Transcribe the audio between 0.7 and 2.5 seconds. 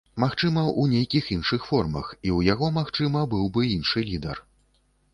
у нейкіх іншых формах, і ў